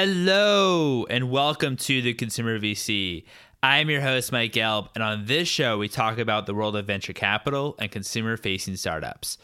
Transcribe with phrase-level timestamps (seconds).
[0.00, 3.24] Hello, and welcome to the Consumer VC.
[3.64, 6.86] I'm your host, Mike Gelb, and on this show, we talk about the world of
[6.86, 9.38] venture capital and consumer facing startups.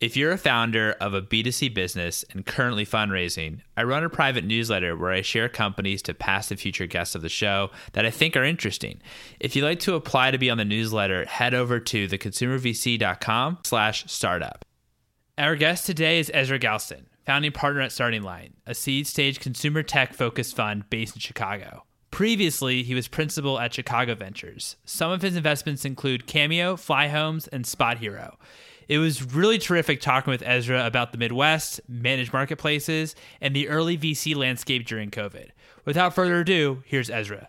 [0.00, 4.44] If you're a founder of a B2C business and currently fundraising, I run a private
[4.44, 8.10] newsletter where I share companies to past and future guests of the show that I
[8.10, 9.00] think are interesting.
[9.38, 14.10] If you'd like to apply to be on the newsletter, head over to theconsumervc.com slash
[14.10, 14.64] startup.
[15.38, 19.84] Our guest today is Ezra Galston, founding partner at Starting Line, a seed stage consumer
[19.84, 21.84] tech focused fund based in Chicago.
[22.10, 24.74] Previously, he was principal at Chicago Ventures.
[24.84, 28.34] Some of his investments include Cameo, Flyhomes, and Spothero.
[28.88, 33.96] It was really terrific talking with Ezra about the Midwest, managed marketplaces, and the early
[33.96, 35.50] VC landscape during COVID.
[35.84, 37.46] Without further ado, here's Ezra.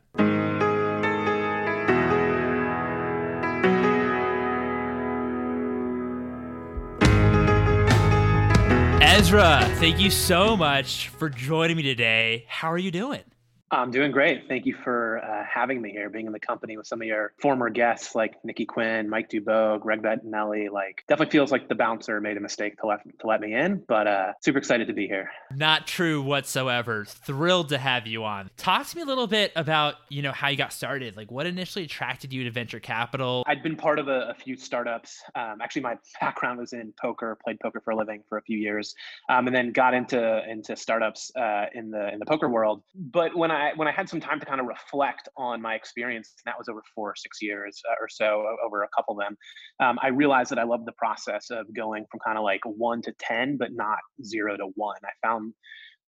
[9.13, 12.45] Ezra, thank you so much for joining me today.
[12.47, 13.30] How are you doing?
[13.71, 14.49] I'm doing great.
[14.49, 17.31] Thank you for uh, having me here, being in the company with some of your
[17.39, 20.69] former guests like Nikki Quinn, Mike Duboe, Greg Bettinelli.
[20.69, 23.81] Like, definitely feels like the bouncer made a mistake to let to let me in,
[23.87, 25.31] but uh, super excited to be here.
[25.55, 27.05] Not true whatsoever.
[27.05, 28.49] Thrilled to have you on.
[28.57, 31.15] Talk to me a little bit about you know how you got started.
[31.15, 33.45] Like, what initially attracted you to venture capital?
[33.47, 35.21] I'd been part of a, a few startups.
[35.35, 37.37] Um, actually, my background was in poker.
[37.41, 38.95] Played poker for a living for a few years,
[39.29, 42.83] um, and then got into into startups uh, in the in the poker world.
[42.95, 45.75] But when I I when I had some time to kind of reflect on my
[45.75, 49.19] experience, and that was over four or six years uh, or so, over a couple
[49.19, 49.37] of them,
[49.79, 53.01] um, I realized that I loved the process of going from kind of like one
[53.03, 54.97] to ten, but not zero to one.
[55.03, 55.53] I found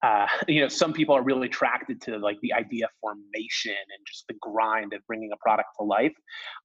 [0.03, 4.25] uh, you know, some people are really attracted to like the idea formation and just
[4.27, 6.13] the grind of bringing a product to life.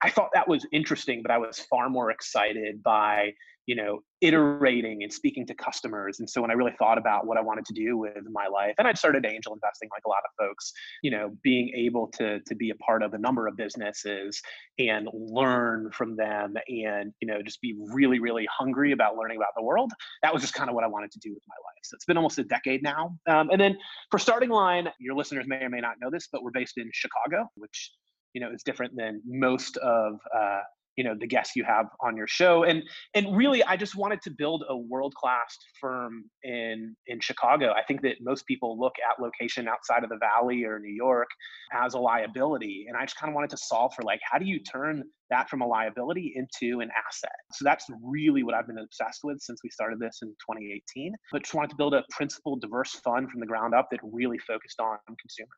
[0.02, 3.32] I thought that was interesting, but I was far more excited by
[3.68, 7.36] you know iterating and speaking to customers and so when i really thought about what
[7.36, 10.20] i wanted to do with my life and i started angel investing like a lot
[10.24, 13.56] of folks you know being able to to be a part of a number of
[13.56, 14.40] businesses
[14.78, 19.52] and learn from them and you know just be really really hungry about learning about
[19.54, 19.92] the world
[20.22, 21.82] that was just kind of what i wanted to do with my life.
[21.84, 23.76] So it's been almost a decade now um, and then
[24.10, 26.90] for starting line your listeners may or may not know this but we're based in
[26.94, 27.92] chicago which
[28.32, 30.60] you know is different than most of uh,
[30.98, 32.82] you know the guests you have on your show and
[33.14, 37.72] and really i just wanted to build a world class firm in in chicago.
[37.72, 41.28] I think that most people look at location outside of the valley or new york
[41.72, 44.44] as a liability and i just kind of wanted to solve for like how do
[44.44, 47.38] you turn that from a liability into an asset?
[47.52, 51.42] So that's really what i've been obsessed with since we started this in 2018 but
[51.44, 54.80] just wanted to build a principal diverse fund from the ground up that really focused
[54.80, 55.54] on consumer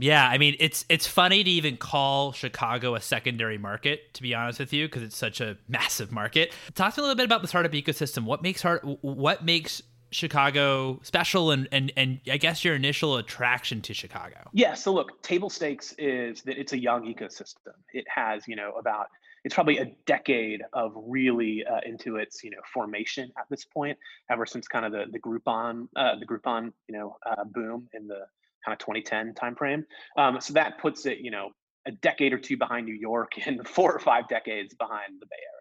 [0.00, 4.34] yeah, I mean it's it's funny to even call Chicago a secondary market, to be
[4.34, 6.52] honest with you, because it's such a massive market.
[6.74, 8.24] Talk to me a little bit about the startup ecosystem.
[8.24, 13.82] What makes hard, what makes Chicago special and, and and I guess your initial attraction
[13.82, 14.48] to Chicago?
[14.52, 17.74] Yeah, so look, table stakes is that it's a young ecosystem.
[17.92, 19.08] It has, you know, about
[19.44, 23.96] it's probably a decade of really uh, into its you know formation at this point
[24.28, 28.08] ever since kind of the the groupon uh, the groupon you know uh, boom in
[28.08, 28.26] the
[28.66, 29.84] kind of 2010 timeframe.
[30.18, 31.50] Um, so that puts it, you know,
[31.86, 35.36] a decade or two behind New York and four or five decades behind the Bay
[35.54, 35.55] Area,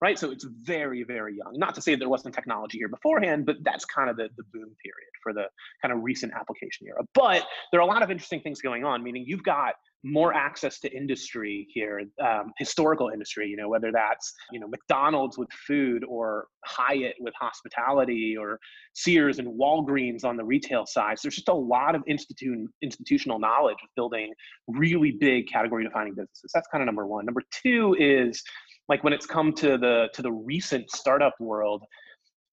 [0.00, 0.18] right?
[0.18, 1.54] So it's very, very young.
[1.54, 4.70] Not to say there wasn't technology here beforehand, but that's kind of the, the boom
[4.82, 5.44] period for the
[5.82, 7.02] kind of recent application era.
[7.14, 10.78] But there are a lot of interesting things going on, meaning you've got more access
[10.78, 16.04] to industry here, um, historical industry, you know, whether that's, you know, McDonald's with food
[16.04, 18.60] or Hyatt with hospitality or
[18.94, 21.18] Sears and Walgreens on the retail side.
[21.18, 24.32] So there's just a lot of institu- institutional knowledge of building
[24.68, 26.52] really big category defining businesses.
[26.54, 27.24] That's kind of number one.
[27.24, 28.42] Number two is
[28.88, 31.82] like when it's come to the to the recent startup world,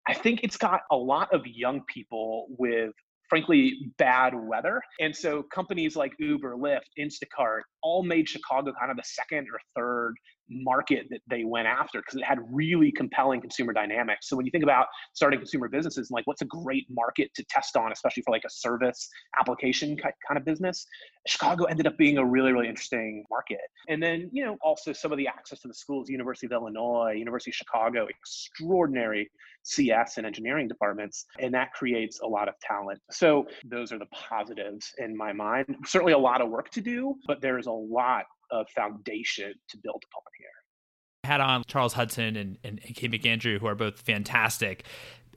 [0.07, 2.91] I think it's got a lot of young people with
[3.29, 4.81] frankly bad weather.
[4.99, 9.59] And so companies like Uber, Lyft, Instacart all made Chicago kind of the second or
[9.75, 10.15] third
[10.49, 14.27] market that they went after because it had really compelling consumer dynamics.
[14.29, 17.75] So when you think about starting consumer businesses, like what's a great market to test
[17.75, 19.09] on, especially for like a service
[19.39, 20.85] application kind of business,
[21.27, 23.61] Chicago ended up being a really, really interesting market.
[23.87, 27.13] And then, you know, also some of the access to the schools, University of Illinois,
[27.17, 29.29] University of Chicago, extraordinary
[29.63, 32.99] CS and engineering departments, and that creates a lot of talent.
[33.11, 35.75] So those are the positives in my mind.
[35.85, 40.03] Certainly a lot of work to do, but there's a lot of foundation to build
[40.09, 40.47] upon here.
[41.23, 44.85] I had on Charles Hudson and, and, Kate McAndrew, who are both fantastic.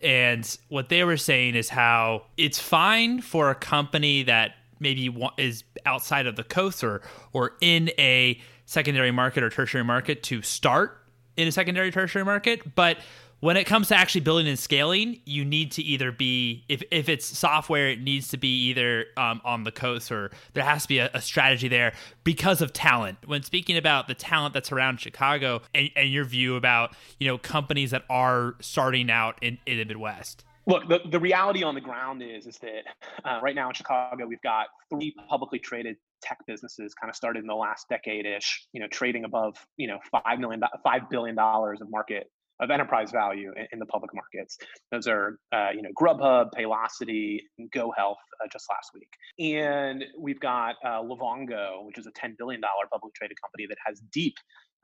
[0.03, 5.65] And what they were saying is how it's fine for a company that maybe is
[5.87, 7.01] outside of the coast or
[7.33, 11.01] or in a secondary market or tertiary market to start
[11.37, 12.99] in a secondary tertiary market, but
[13.41, 17.09] when it comes to actually building and scaling, you need to either be if if
[17.09, 20.89] it's software, it needs to be either um, on the coast or there has to
[20.89, 21.93] be a, a, strategy there
[22.25, 23.19] because of talent.
[23.27, 27.37] When speaking about the talent that's around Chicago and, and your view about you know
[27.39, 30.45] companies that are starting out in, in the Midwest.
[30.69, 32.83] Look, the, the reality on the ground is is that
[33.25, 37.41] uh, right now in Chicago we've got three publicly traded tech businesses kind of started
[37.41, 41.37] in the last decade ish, you know, trading above you know five million five billion
[41.37, 42.31] dollars of market
[42.61, 44.59] of enterprise value in, in the public markets.
[44.91, 47.41] Those are, uh, you know, Grubhub, Paylocity,
[47.75, 49.11] GoHealth uh, just last week.
[49.39, 52.61] And we've got uh, Livongo, which is a $10 billion
[52.91, 54.35] publicly traded company that has deep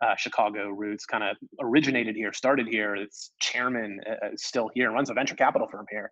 [0.03, 2.97] uh, Chicago roots, kind of originated here, started here.
[2.97, 6.11] Its chairman uh, is still here, runs a venture capital firm here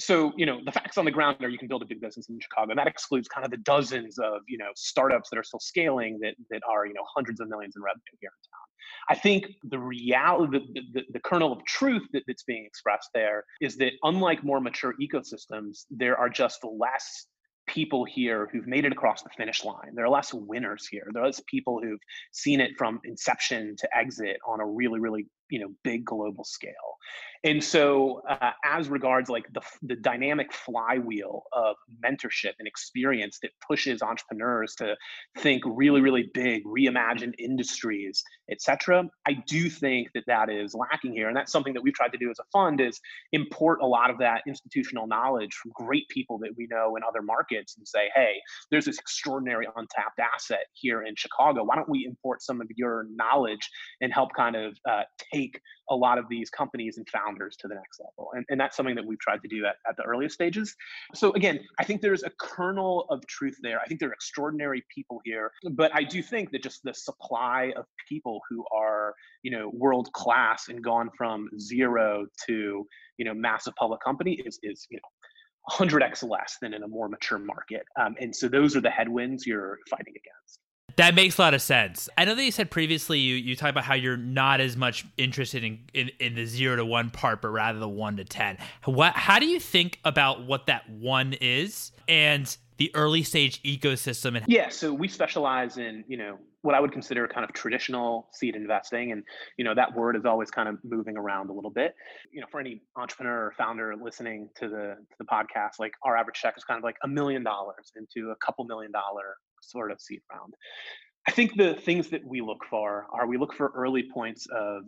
[0.00, 2.28] so you know the facts on the ground are you can build a big business
[2.28, 5.42] in chicago and that excludes kind of the dozens of you know startups that are
[5.42, 8.66] still scaling that that are you know hundreds of millions in revenue here in town
[9.08, 13.44] i think the reality the, the, the kernel of truth that, that's being expressed there
[13.60, 17.26] is that unlike more mature ecosystems there are just less
[17.66, 19.94] people here who've made it across the finish line.
[19.94, 21.06] There are less winners here.
[21.12, 22.00] There are less people who've
[22.32, 26.96] seen it from inception to exit on a really, really you know big global scale
[27.44, 33.50] and so uh, as regards like the, the dynamic flywheel of mentorship and experience that
[33.66, 34.96] pushes entrepreneurs to
[35.38, 41.28] think really really big reimagine industries etc i do think that that is lacking here.
[41.28, 43.00] And that's something that we've tried to do as a fund is
[43.32, 47.22] import a lot of that institutional knowledge from great people that we know in other
[47.22, 48.34] markets and say hey
[48.70, 51.64] there's this extraordinary untapped asset here in chicago.
[51.64, 53.68] Why don't we import some of your knowledge
[54.00, 55.02] and help kind of uh,
[55.32, 55.60] take
[55.90, 58.30] a lot of these companies and founders to the next level.
[58.34, 60.74] And, and that's something that we've tried to do at, at the earliest stages.
[61.14, 63.80] So again, I think there's a kernel of truth there.
[63.80, 67.72] I think there are extraordinary people here, but I do think that just the supply
[67.76, 72.86] of people who are, you know, world class and gone from zero to,
[73.18, 75.08] you know, massive public company is, is, you know,
[75.70, 77.82] 100x less than in a more mature market.
[78.00, 80.58] Um, and so those are the headwinds you're fighting against.
[80.96, 82.08] That makes a lot of sense.
[82.16, 85.06] I know that you said previously you, you talked about how you're not as much
[85.16, 88.58] interested in, in, in the zero to one part, but rather the one to 10.
[88.84, 94.36] What, how do you think about what that one is and the early stage ecosystem?
[94.36, 98.28] And- yeah, so we specialize in, you know, what I would consider kind of traditional
[98.32, 99.12] seed investing.
[99.12, 99.22] And,
[99.56, 101.94] you know, that word is always kind of moving around a little bit.
[102.32, 106.16] You know, for any entrepreneur or founder listening to the, to the podcast, like our
[106.16, 109.90] average check is kind of like a million dollars into a couple million dollar sort
[109.90, 110.54] of seed round.
[111.28, 114.82] I think the things that we look for are we look for early points of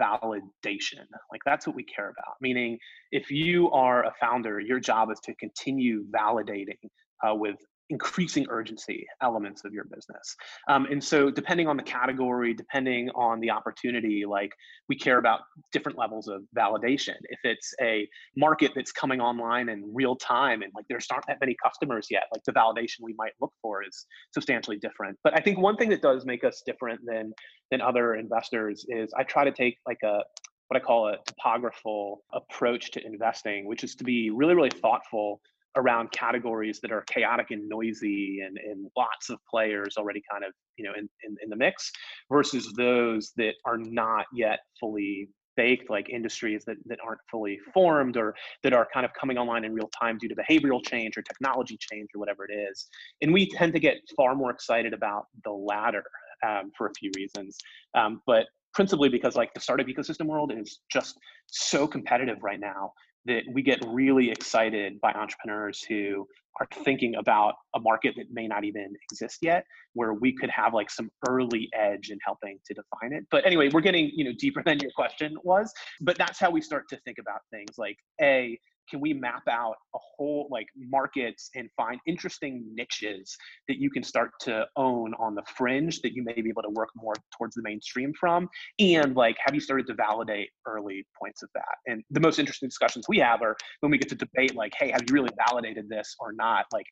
[0.00, 1.04] validation.
[1.30, 2.36] Like that's what we care about.
[2.40, 2.78] Meaning,
[3.10, 6.78] if you are a founder, your job is to continue validating
[7.26, 7.56] uh, with
[7.90, 10.36] increasing urgency elements of your business.
[10.68, 14.52] Um, and so, depending on the category, depending on the opportunity, like
[14.88, 15.40] we care about
[15.72, 17.16] different levels of validation.
[17.24, 21.38] If it's a market that's coming online in real time and like there's not that
[21.40, 25.18] many customers yet, like the validation we might look for is substantially different.
[25.24, 27.32] But I think one thing that does make us different than
[27.70, 30.20] than other investors is I try to take like a
[30.68, 35.42] what I call a topographical approach to investing, which is to be really, really thoughtful
[35.76, 40.52] around categories that are chaotic and noisy and, and lots of players already kind of
[40.76, 41.90] you know in, in, in the mix
[42.30, 48.16] versus those that are not yet fully baked like industries that, that aren't fully formed
[48.16, 51.22] or that are kind of coming online in real time due to behavioral change or
[51.22, 52.86] technology change or whatever it is.
[53.20, 56.04] And we tend to get far more excited about the latter
[56.46, 57.58] um, for a few reasons
[57.94, 62.92] um, but principally because like the startup ecosystem world is just so competitive right now
[63.26, 66.26] that we get really excited by entrepreneurs who
[66.60, 69.64] are thinking about a market that may not even exist yet
[69.94, 73.24] where we could have like some early edge in helping to define it.
[73.30, 76.60] But anyway we're getting you know deeper than your question was but that's how we
[76.60, 77.78] start to think about things.
[77.78, 78.58] Like a
[78.88, 83.36] can we map out a whole like markets and find interesting niches
[83.68, 86.70] that you can start to own on the fringe that you may be able to
[86.70, 88.48] work more towards the mainstream from?
[88.78, 91.76] And like have you started to validate early points of that?
[91.86, 94.90] And the most interesting discussions we have are when we get to debate like hey
[94.90, 96.66] have you really validated this or not?
[96.72, 96.86] Like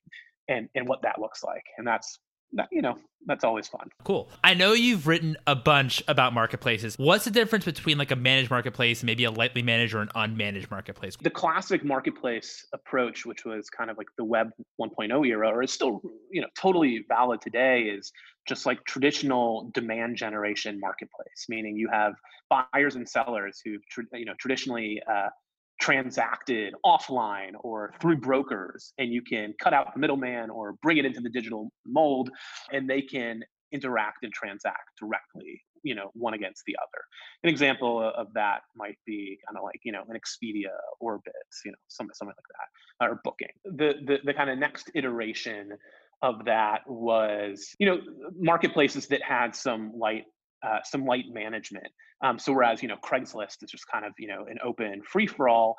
[0.48, 1.64] and and what that looks like.
[1.78, 2.18] And that's
[2.70, 3.90] you know that's always fun.
[4.04, 4.28] Cool.
[4.42, 6.96] I know you've written a bunch about marketplaces.
[6.96, 10.70] What's the difference between like a managed marketplace maybe a lightly managed or an unmanaged
[10.70, 11.16] marketplace?
[11.20, 15.72] The classic marketplace approach which was kind of like the web 1.0 era or is
[15.72, 18.10] still you know totally valid today is
[18.48, 22.14] just like traditional demand generation marketplace meaning you have
[22.48, 23.78] buyers and sellers who
[24.14, 25.28] you know traditionally uh,
[25.80, 31.04] transacted offline or through brokers and you can cut out the middleman or bring it
[31.04, 32.30] into the digital mold
[32.72, 33.40] and they can
[33.72, 37.02] interact and transact directly you know one against the other.
[37.42, 40.70] An example of that might be kind of like you know an Expedia
[41.00, 43.48] or Bits, you know something something like that, or Booking.
[43.64, 45.72] The the the kind of next iteration
[46.22, 48.00] of that was you know
[48.38, 50.24] marketplaces that had some light
[50.62, 51.88] uh, some light management.
[52.22, 55.26] Um, so whereas you know Craigslist is just kind of you know an open free
[55.26, 55.76] for all,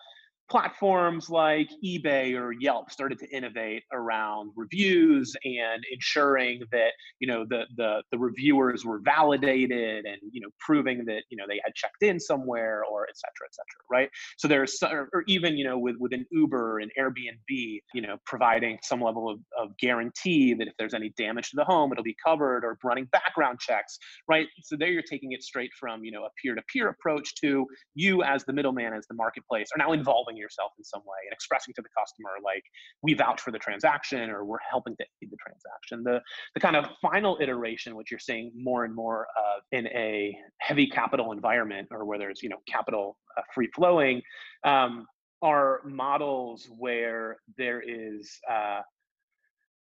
[0.51, 6.91] platforms like eBay or Yelp started to innovate around reviews and ensuring that
[7.21, 11.45] you know the the the reviewers were validated and you know proving that you know
[11.47, 14.09] they had checked in somewhere or et cetera et cetera right?
[14.37, 18.99] So there's or even you know with within Uber and Airbnb you know providing some
[18.99, 22.65] level of, of guarantee that if there's any damage to the home it'll be covered
[22.65, 24.47] or running background checks right?
[24.63, 27.65] So there you're taking it straight from you know a peer-to-peer approach to
[27.95, 31.33] you as the middleman as the marketplace are now involving yourself in some way and
[31.33, 32.63] expressing to the customer like
[33.01, 36.03] we vouch for the transaction or we're helping to aid the transaction.
[36.03, 36.21] The
[36.55, 40.87] the kind of final iteration, which you're seeing more and more of in a heavy
[40.87, 44.21] capital environment or where there's you know capital uh, free flowing,
[44.65, 45.05] um,
[45.41, 48.81] are models where there is uh,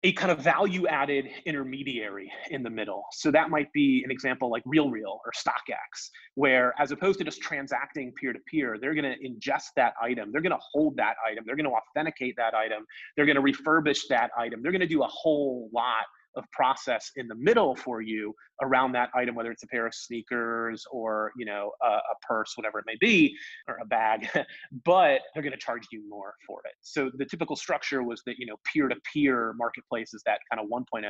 [0.03, 3.03] a kind of value added intermediary in the middle.
[3.12, 7.41] So that might be an example like RealReal or StockX, where as opposed to just
[7.41, 11.15] transacting peer to peer, they're going to ingest that item, they're going to hold that
[11.29, 12.86] item, they're going to authenticate that item,
[13.18, 16.06] they're going to refurbish that item, they're going to do a whole lot
[16.39, 19.93] of process in the middle for you around that item, whether it's a pair of
[19.93, 23.36] sneakers or you know a, a purse, whatever it may be,
[23.67, 24.27] or a bag.
[24.86, 26.74] but they're going to charge you more for it.
[26.81, 31.03] So the typical structure was that you know peer-to-peer marketplaces that kind of 1.0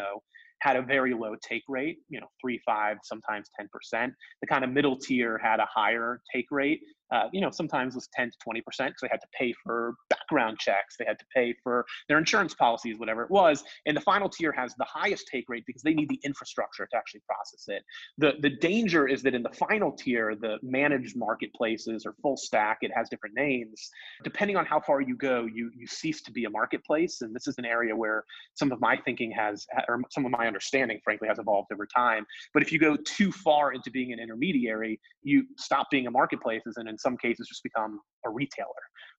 [0.62, 4.12] had a very low take rate, you know, three, five, sometimes 10%.
[4.42, 8.08] The kind of middle tier had a higher take rate, uh, you know, sometimes was
[8.14, 11.56] 10 to 20% because they had to pay for background checks, they had to pay
[11.64, 13.64] for their insurance policies, whatever it was.
[13.88, 16.98] And the final tier has the highest take rate because they need the infrastructure to
[16.98, 17.84] actually process it.
[18.20, 22.80] The, the danger is that in the final tier, the managed marketplaces or full stack,
[22.82, 23.90] it has different names.
[24.24, 27.22] Depending on how far you go, you, you cease to be a marketplace.
[27.22, 28.24] And this is an area where
[28.54, 32.26] some of my thinking has, or some of my understanding, frankly, has evolved over time.
[32.54, 36.62] But if you go too far into being an intermediary, you stop being a marketplace
[36.76, 38.68] and in some cases just become a retailer,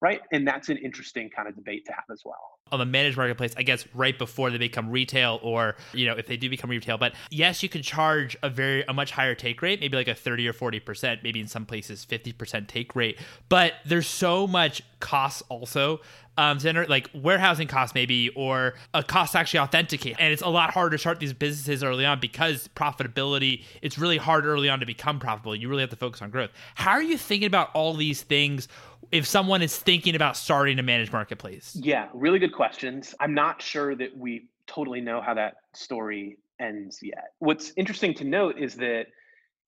[0.03, 0.21] right?
[0.33, 2.59] And that's an interesting kind of debate to have as well.
[2.73, 6.27] On the managed marketplace, I guess right before they become retail or, you know, if
[6.27, 9.63] they do become retail, but yes, you can charge a very a much higher take
[9.63, 13.19] rate, maybe like a 30 or 40%, maybe in some places 50% take rate,
[13.49, 16.01] but there's so much costs also
[16.41, 20.17] um, like warehousing costs maybe or a cost actually authenticate.
[20.19, 24.17] And it's a lot harder to start these businesses early on because profitability, it's really
[24.17, 25.55] hard early on to become profitable.
[25.55, 26.51] You really have to focus on growth.
[26.77, 28.69] How are you thinking about all these things
[29.13, 31.77] if someone is thinking about starting a managed marketplace?
[31.79, 33.15] Yeah, really good questions.
[33.21, 37.33] I'm not sure that we totally know how that story ends yet.
[37.41, 39.09] What's interesting to note is that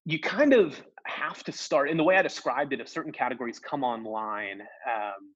[0.06, 2.80] you kind of have to start in the way I described it.
[2.80, 5.32] If certain categories come online, um,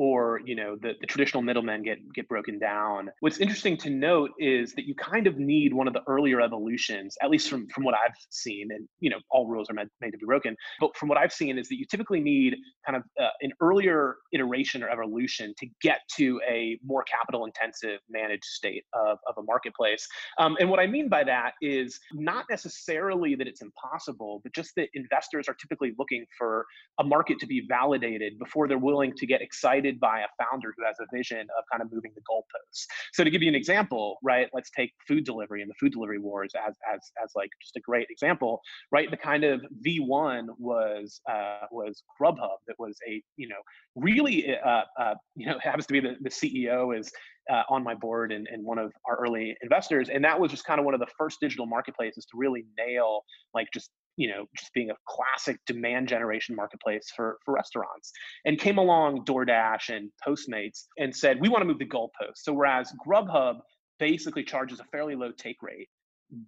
[0.00, 3.10] or you know the, the traditional middlemen get get broken down.
[3.20, 7.16] What's interesting to note is that you kind of need one of the earlier evolutions
[7.22, 10.10] at least from from what i've seen and you know all rules are meant, made
[10.12, 13.02] to be broken but from what i've seen is that you typically need kind of
[13.22, 18.84] uh, an earlier iteration or evolution to get to a more capital intensive managed state
[18.94, 20.06] of, of a marketplace.
[20.38, 24.74] Um, and what i mean by that is not necessarily that it's impossible but just
[24.76, 26.64] that investors are typically looking for
[26.98, 30.84] a market to be validated before they're willing to get excited by a founder who
[30.84, 32.84] has a vision of kind of moving the goalposts.
[33.12, 36.18] So to give you an example, right, let's take food delivery and the food delivery
[36.18, 38.60] wars as as as like just a great example,
[38.92, 39.10] right?
[39.10, 43.60] The kind of V1 was uh, was Grubhub that was a you know
[43.96, 47.10] really uh, uh, you know happens to be the, the CEO is
[47.50, 50.08] uh, on my board and, and one of our early investors.
[50.08, 53.22] And that was just kind of one of the first digital marketplaces to really nail
[53.54, 58.12] like just you know just being a classic demand generation marketplace for for restaurants
[58.44, 62.36] and came along DoorDash and Postmates and said we want to move the goalpost.
[62.36, 63.60] So whereas Grubhub
[63.98, 65.88] basically charges a fairly low take rate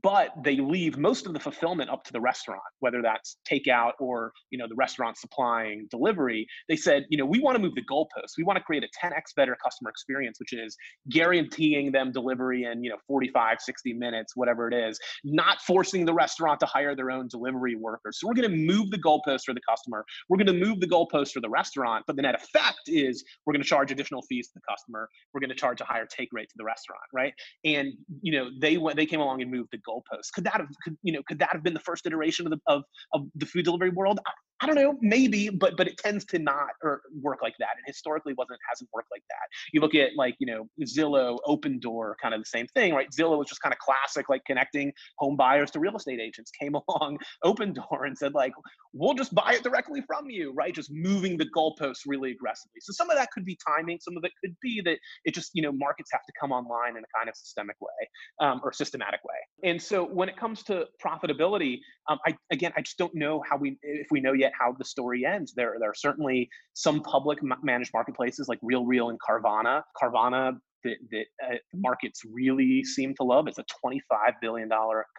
[0.03, 4.33] but they leave most of the fulfillment up to the restaurant whether that's takeout or
[4.51, 6.47] you know the restaurant supplying delivery.
[6.69, 8.37] They said you know we want to move the goalposts.
[8.37, 10.77] We want to create a 10x better customer experience which is
[11.11, 16.15] guaranteeing them delivery in you know 45 60 minutes whatever it is not forcing the
[16.15, 18.19] restaurant to hire their own delivery workers.
[18.21, 20.05] So we're going to move the goalposts for the customer.
[20.29, 23.53] We're going to move the goalposts for the restaurant but the net effect is we're
[23.53, 25.09] going to charge additional fees to the customer.
[25.33, 27.35] We're going to charge a higher take rate to the restaurant right?
[27.65, 30.33] And you know they they came along and moved the goalposts.
[30.33, 32.59] Could that have, could, you know, could that have been the first iteration of the
[32.67, 34.21] of, of the food delivery world?
[34.63, 37.71] I, don't know, maybe, but but it tends to not or work like that.
[37.77, 39.47] And historically wasn't hasn't worked like that.
[39.73, 43.09] You look at like you know Zillow, Opendoor, kind of the same thing, right?
[43.11, 46.51] Zillow was just kind of classic, like connecting home buyers to real estate agents.
[46.59, 48.53] Came along Opendoor and said like,
[48.93, 50.75] we'll just buy it directly from you, right?
[50.75, 52.81] Just moving the goalposts really aggressively.
[52.81, 53.99] So some of that could be timing.
[54.01, 56.97] Some of it could be that it just you know markets have to come online
[56.97, 58.09] in a kind of systemic way
[58.41, 59.71] um, or systematic way.
[59.71, 63.57] And so when it comes to profitability, um, I again I just don't know how
[63.57, 65.53] we if we know yet how the story ends.
[65.55, 69.83] There, there are certainly some public managed marketplaces like RealReal Real and Carvana.
[70.01, 73.47] Carvana that, that uh, markets really seem to love.
[73.49, 74.01] It's a $25
[74.41, 74.69] billion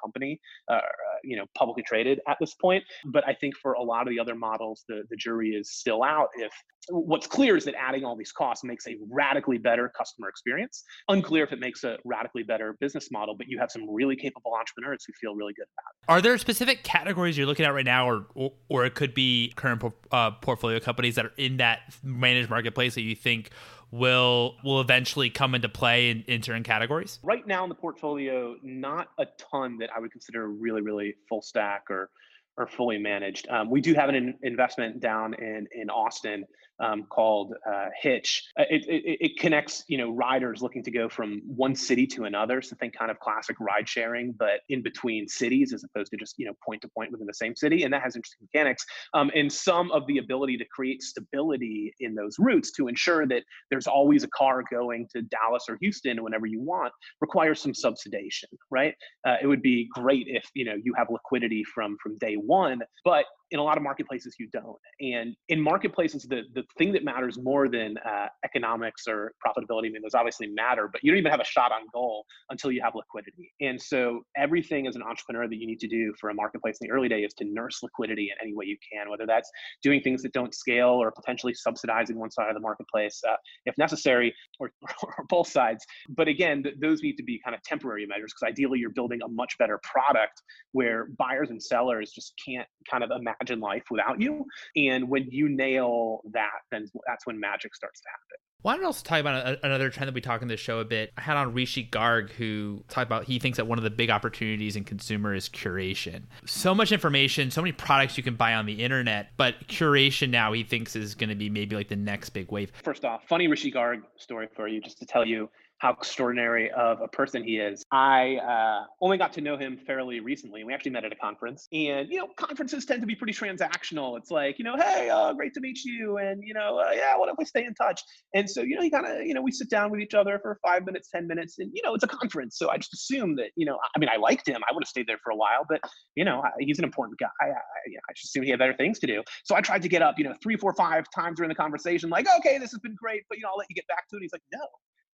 [0.02, 0.40] company,
[0.70, 0.80] uh, uh,
[1.24, 2.84] you know, publicly traded at this point.
[3.06, 6.04] But I think for a lot of the other models, the, the jury is still
[6.04, 6.30] out.
[6.36, 6.52] If
[6.90, 10.84] what's clear is that adding all these costs makes a radically better customer experience.
[11.08, 14.54] Unclear if it makes a radically better business model, but you have some really capable
[14.54, 16.12] entrepreneurs who feel really good about it.
[16.12, 19.54] Are there specific categories you're looking at right now, or or, or it could be
[19.56, 23.50] current uh, portfolio companies that are in that managed marketplace that you think
[23.94, 27.20] will will eventually come into play in, in certain categories?
[27.22, 31.42] Right now in the portfolio, not a ton that I would consider really, really full
[31.42, 32.10] stack or
[32.58, 33.48] or fully managed.
[33.50, 36.46] Um, we do have an investment down in in Austin
[36.80, 38.44] um, called uh, Hitch.
[38.60, 42.26] Uh, it, it, it, connects, you know, riders looking to go from one city to
[42.26, 42.62] another.
[42.62, 46.36] So think kind of classic ride sharing, but in between cities as opposed to just,
[46.38, 47.84] you know, point to point within the same city.
[47.84, 52.16] And that has interesting mechanics um, and some of the ability to create stability in
[52.16, 56.46] those routes to ensure that there's always a car going to Dallas or Houston whenever
[56.46, 58.94] you want requires some subsidization, right?
[59.26, 62.82] Uh, it would be great if, you know, you have liquidity from from day one,
[63.06, 67.04] but in a lot of marketplaces you don't and in marketplaces the, the thing that
[67.04, 71.20] matters more than uh, economics or profitability i mean those obviously matter but you don't
[71.20, 75.04] even have a shot on goal until you have liquidity and so everything as an
[75.04, 77.46] entrepreneur that you need to do for a marketplace in the early day is to
[77.46, 79.50] nurse liquidity in any way you can whether that's
[79.84, 83.36] doing things that don't scale or potentially subsidizing one side of the marketplace uh,
[83.68, 84.72] if necessary or,
[85.04, 88.52] or, both sides but again th- those need to be kind of temporary measures because
[88.52, 90.42] ideally you're building a much better product
[90.72, 94.46] where buyers and sellers just can't kind of imagine imagine life without you.
[94.76, 98.40] And when you nail that, then that's when magic starts to happen.
[98.62, 100.80] Why don't I also talk about a, another trend that we talk in this show
[100.80, 101.12] a bit?
[101.18, 104.10] I had on Rishi Garg who talked about he thinks that one of the big
[104.10, 106.24] opportunities in consumer is curation.
[106.46, 110.54] So much information, so many products you can buy on the internet, but curation now
[110.54, 112.72] he thinks is going to be maybe like the next big wave.
[112.84, 117.02] First off, funny Rishi Garg story for you, just to tell you how extraordinary of
[117.02, 117.84] a person he is.
[117.92, 120.64] I uh, only got to know him fairly recently.
[120.64, 124.18] We actually met at a conference, and you know, conferences tend to be pretty transactional.
[124.18, 127.18] It's like, you know, hey, uh, great to meet you, and you know, uh, yeah,
[127.18, 128.02] what if we stay in touch?
[128.34, 130.40] And so, you know, you kind of, you know, we sit down with each other
[130.42, 133.36] for five minutes, ten minutes, and you know, it's a conference, so I just assume
[133.36, 134.62] that, you know, I mean, I liked him.
[134.70, 135.82] I would have stayed there for a while, but
[136.16, 137.28] you know, he's an important guy.
[137.42, 139.22] I, I, I just assume he had better things to do.
[139.44, 142.10] So I tried to get up, you know, three, four, five times during the conversation,
[142.10, 144.16] like, okay, this has been great, but you know, I'll let you get back to
[144.16, 144.22] it.
[144.22, 144.66] He's like, no,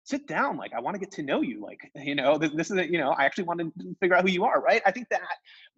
[0.09, 2.71] sit down like i want to get to know you like you know this, this
[2.71, 4.81] is a, you know i actually want to figure out who you are right?
[4.87, 5.21] I think that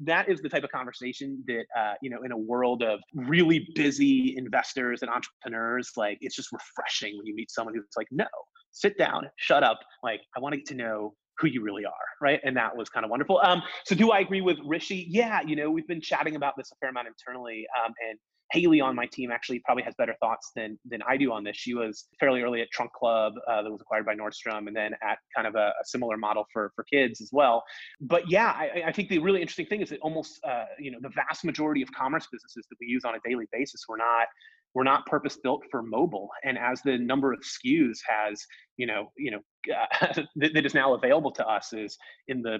[0.00, 3.68] that is the type of conversation that uh, you know in a world of really
[3.74, 8.26] busy investors and entrepreneurs like it's just refreshing when you meet someone who's like no
[8.70, 11.92] sit down shut up like i want to get to know who you really are
[12.20, 12.40] right?
[12.44, 13.40] And that was kind of wonderful.
[13.42, 15.06] Um so do i agree with rishi?
[15.08, 18.18] Yeah you know we've been chatting about this a fair amount internally um and
[18.52, 21.56] Haley on my team actually probably has better thoughts than than I do on this.
[21.56, 24.92] She was fairly early at Trunk Club uh, that was acquired by Nordstrom, and then
[25.02, 27.62] at kind of a, a, similar model for for kids as well.
[28.00, 30.98] But yeah, I, I think the really interesting thing is that almost uh, you know
[31.00, 34.26] the vast majority of commerce businesses that we use on a daily basis were not
[34.74, 38.44] were not purpose built for mobile and as the number of SKUs has
[38.76, 39.40] you know you know
[39.74, 42.58] uh, that is now available to us is in the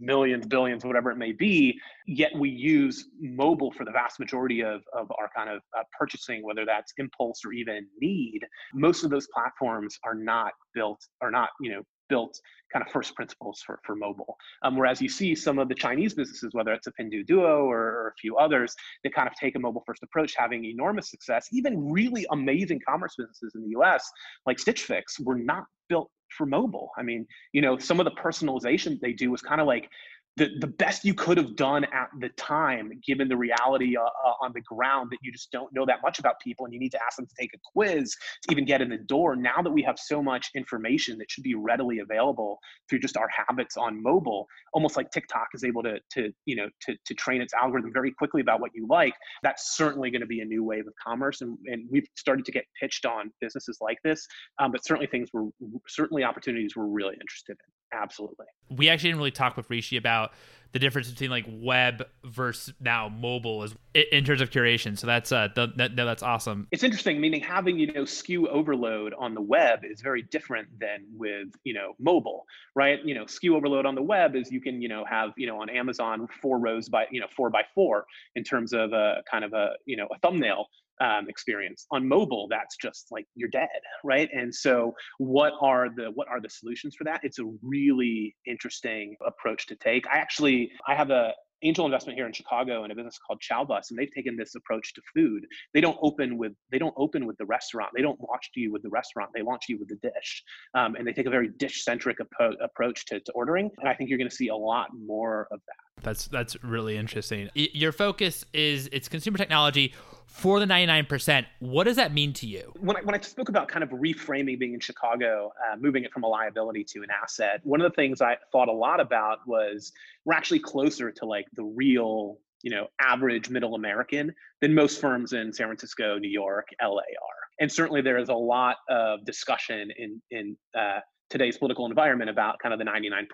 [0.00, 4.82] millions billions whatever it may be yet we use mobile for the vast majority of,
[4.92, 8.40] of our kind of uh, purchasing whether that's impulse or even need
[8.74, 12.38] most of those platforms are not built are not you know built
[12.72, 14.36] kind of first principles for, for mobile.
[14.62, 18.08] Um, whereas you see some of the Chinese businesses, whether it's a Pinduoduo or, or
[18.08, 21.48] a few others, that kind of take a mobile first approach, having enormous success.
[21.52, 24.08] Even really amazing commerce businesses in the US,
[24.46, 26.90] like Stitch Fix, were not built for mobile.
[26.96, 29.88] I mean, you know, some of the personalization they do was kind of like
[30.36, 34.32] the, the best you could have done at the time, given the reality uh, uh,
[34.40, 36.92] on the ground that you just don't know that much about people and you need
[36.92, 39.36] to ask them to take a quiz to even get in the door.
[39.36, 43.28] Now that we have so much information that should be readily available through just our
[43.28, 47.42] habits on mobile, almost like TikTok is able to, to you know, to, to train
[47.42, 50.62] its algorithm very quickly about what you like, that's certainly going to be a new
[50.62, 51.40] wave of commerce.
[51.40, 54.26] And, and we've started to get pitched on businesses like this,
[54.58, 55.48] um, but certainly things were,
[55.88, 57.79] certainly opportunities we're really interested in.
[57.92, 58.46] Absolutely.
[58.68, 60.32] We actually didn't really talk with Rishi about
[60.72, 64.96] the difference between like web versus now mobile is in terms of curation.
[64.96, 66.68] So that's uh the, that, no, that's awesome.
[66.70, 71.04] It's interesting, meaning having you know SKU overload on the web is very different than
[71.16, 72.44] with you know mobile,
[72.76, 73.00] right?
[73.04, 75.60] You know SKU overload on the web is you can you know have you know
[75.60, 79.44] on Amazon four rows by you know four by four in terms of a kind
[79.44, 80.66] of a you know a thumbnail
[81.00, 83.68] um, experience on mobile that's just like you're dead
[84.04, 88.34] right and so what are the what are the solutions for that it's a really
[88.46, 91.32] interesting approach to take i actually i have a
[91.62, 94.94] angel investment here in Chicago in a business called Chowbus, and they've taken this approach
[94.94, 95.44] to food.
[95.74, 97.90] They don't open with they don't open with the restaurant.
[97.94, 99.30] They don't launch you with the restaurant.
[99.34, 100.42] They launch you with the dish,
[100.74, 103.70] um, and they take a very dish centric appro- approach to, to ordering.
[103.78, 106.02] And I think you're going to see a lot more of that.
[106.02, 107.50] That's that's really interesting.
[107.54, 109.94] Your focus is it's consumer technology
[110.30, 111.44] for the 99%.
[111.58, 112.72] What does that mean to you?
[112.80, 116.12] When I, when I spoke about kind of reframing being in Chicago, uh, moving it
[116.12, 119.46] from a liability to an asset, one of the things I thought a lot about
[119.46, 119.92] was
[120.24, 125.32] we're actually closer to like the real, you know, average middle American than most firms
[125.32, 127.40] in San Francisco, New York, LA are.
[127.58, 132.58] And certainly there is a lot of discussion in, in uh, today's political environment about
[132.58, 133.24] kind of the 99%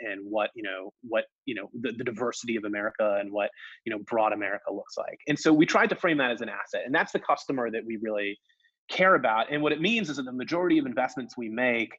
[0.00, 3.50] and what you know what you know the, the diversity of america and what
[3.84, 5.18] you know broad america looks like.
[5.28, 7.82] And so we tried to frame that as an asset and that's the customer that
[7.86, 8.38] we really
[8.90, 9.52] care about.
[9.52, 11.90] And what it means is that the majority of investments we make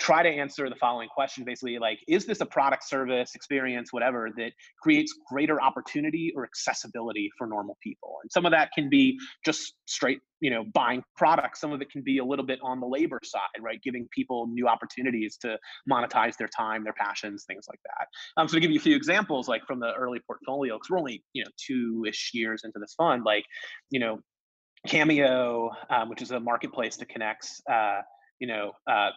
[0.00, 4.30] try to answer the following question basically like is this a product service experience whatever
[4.36, 4.50] that
[4.82, 8.16] creates greater opportunity or accessibility for normal people?
[8.22, 11.60] And some of that can be just straight you know buying products.
[11.60, 13.80] Some of it can be a little bit on the labor side right?
[13.82, 15.58] Giving people new opportunities to
[15.90, 18.08] monetize their time their passions things like that.
[18.36, 20.98] Um, so to give you a few examples like from the early portfolio because we're
[20.98, 23.44] only you know two-ish years into this fund like
[23.90, 24.18] you know
[24.86, 28.00] cameo um, which is a marketplace that connects uh,
[28.40, 29.10] you know uh, uh,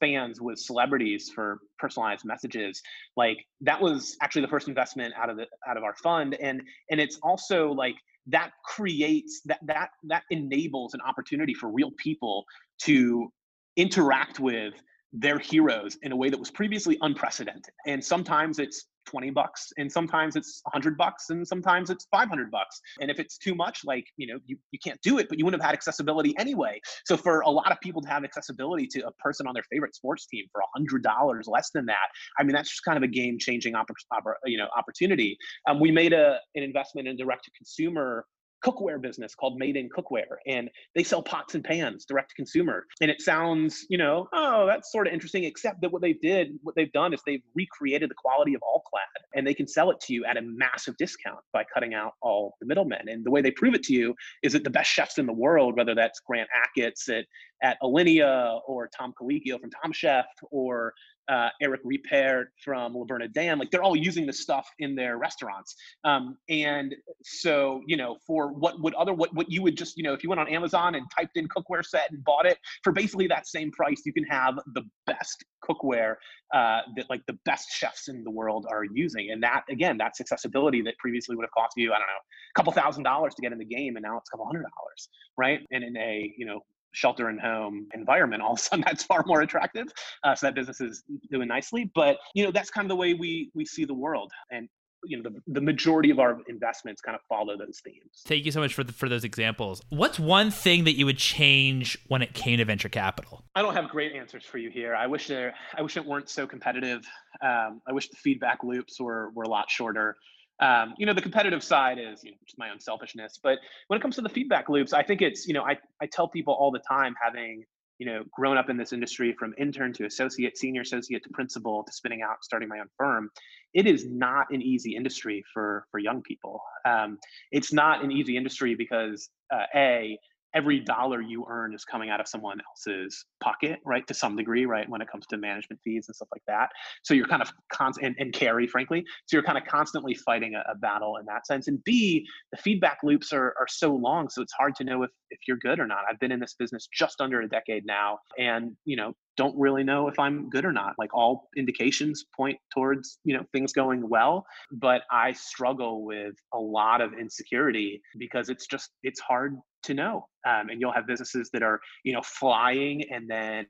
[0.00, 2.82] fans with celebrities for personalized messages
[3.16, 6.62] like that was actually the first investment out of the out of our fund and
[6.90, 7.94] and it's also like
[8.26, 12.44] that creates that that that enables an opportunity for real people
[12.78, 13.32] to
[13.76, 14.74] interact with
[15.12, 19.90] their heroes in a way that was previously unprecedented and sometimes it's 20 bucks and
[19.90, 22.80] sometimes it's 100 bucks and sometimes it's 500 bucks.
[23.00, 25.44] And if it's too much like you know you, you can't do it but you
[25.44, 26.80] wouldn't have had accessibility anyway.
[27.04, 29.94] So for a lot of people to have accessibility to a person on their favorite
[29.94, 33.38] sports team for $100 less than that i mean that's just kind of a game
[33.38, 35.36] changing oppor- you know opportunity.
[35.68, 38.26] Um, we made a, an investment in direct to consumer
[38.64, 42.86] cookware business called Made in Cookware, and they sell pots and pans direct to consumer.
[43.00, 45.44] And it sounds, you know, oh, that's sort of interesting.
[45.44, 49.26] Except that what they did, what they've done is they've recreated the quality of All-Clad,
[49.34, 52.54] and they can sell it to you at a massive discount by cutting out all
[52.60, 53.08] the middlemen.
[53.08, 55.32] And the way they prove it to you is that the best chefs in the
[55.32, 57.26] world, whether that's Grant Achatz at
[57.62, 60.92] at Alinea or Tom Colicchio from Top Chef or
[61.30, 65.74] uh, Eric Ripert from La Bernardin, like they're all using this stuff in their restaurants.
[66.04, 70.02] Um, and so, you know, for what would other what what you would just, you
[70.02, 72.92] know, if you went on Amazon and typed in cookware set and bought it for
[72.92, 76.16] basically that same price, you can have the best cookware
[76.52, 79.30] uh, that like the best chefs in the world are using.
[79.30, 82.22] And that again, that's accessibility that previously would have cost you, I don't know,
[82.54, 84.62] a couple thousand dollars to get in the game, and now it's a couple hundred
[84.62, 85.60] dollars, right?
[85.70, 86.60] And in a you know
[86.92, 89.88] shelter and home environment all of a sudden that's far more attractive
[90.24, 93.14] uh, so that business is doing nicely but you know that's kind of the way
[93.14, 94.68] we we see the world and
[95.04, 98.22] you know the, the majority of our investments kind of follow those themes.
[98.24, 99.82] Thank you so much for the, for those examples.
[99.88, 103.44] What's one thing that you would change when it came to venture capital?
[103.54, 104.94] I don't have great answers for you here.
[104.94, 107.04] I wish there i wish it weren't so competitive.
[107.42, 110.16] Um, i wish the feedback loops were were a lot shorter
[110.60, 113.38] um, you know, the competitive side is you know, just my own selfishness.
[113.42, 116.06] But when it comes to the feedback loops, I think it's, you know, I, I
[116.06, 117.64] tell people all the time having,
[117.98, 121.84] you know, grown up in this industry from intern to associate, senior associate to principal
[121.84, 123.30] to spinning out, starting my own firm,
[123.74, 126.60] it is not an easy industry for for young people.
[126.84, 127.18] Um,
[127.50, 130.18] it's not an easy industry because uh, a
[130.54, 134.06] every dollar you earn is coming out of someone else's pocket, right?
[134.06, 134.88] To some degree, right?
[134.88, 136.70] When it comes to management fees and stuff like that.
[137.02, 139.04] So you're kind of constant and, and, carry, frankly.
[139.26, 141.68] So you're kind of constantly fighting a, a, battle in that sense.
[141.68, 144.28] And B, the feedback loops are, are so long.
[144.28, 146.00] So it's hard to know if, if you're good or not.
[146.10, 148.18] I've been in this business just under a decade now.
[148.38, 150.94] And, you know, don't really know if I'm good or not.
[150.98, 156.58] Like all indications point towards, you know, things going well, but I struggle with a
[156.58, 160.26] lot of insecurity because it's just it's hard to know.
[160.46, 163.66] Um, and you'll have businesses that are, you know, flying and then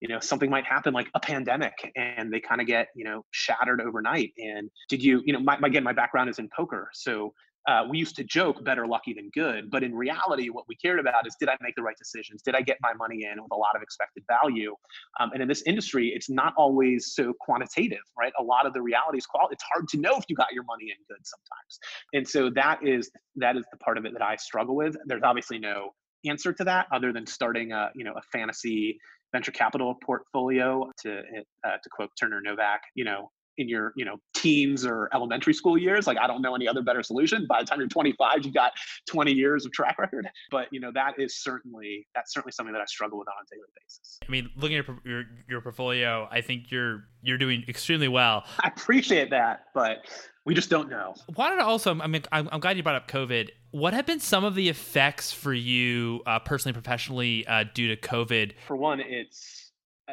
[0.00, 3.24] you know something might happen like a pandemic and they kind of get you know
[3.32, 7.32] shattered overnight and did you you know my, again my background is in poker so
[7.68, 10.98] uh, we used to joke better lucky than good, but in reality, what we cared
[10.98, 12.40] about is did I make the right decisions?
[12.40, 14.74] Did I get my money in with a lot of expected value?
[15.20, 18.32] Um, and in this industry, it's not always so quantitative, right?
[18.40, 19.52] A lot of the reality is quality.
[19.52, 21.78] It's hard to know if you got your money in good sometimes,
[22.14, 24.96] and so that is that is the part of it that I struggle with.
[25.04, 25.90] There's obviously no
[26.26, 28.98] answer to that other than starting a you know a fantasy
[29.30, 31.18] venture capital portfolio to
[31.64, 35.76] uh, to quote Turner Novak, you know, in your you know teens or elementary school
[35.76, 37.46] years like i don't know any other better solution.
[37.48, 38.72] By the time you're 25 you've got
[39.06, 40.28] 20 years of track record.
[40.50, 43.54] But you know that is certainly that's certainly something that i struggle with on a
[43.54, 44.18] daily basis.
[44.26, 48.44] I mean looking at your your portfolio i think you're you're doing extremely well.
[48.62, 50.06] I appreciate that but
[50.44, 51.14] we just don't know.
[51.36, 53.50] Wanted to also i mean i'm, I'm glad you brought up covid.
[53.70, 57.96] What have been some of the effects for you uh, personally professionally uh, due to
[58.00, 58.52] covid?
[58.66, 59.67] For one it's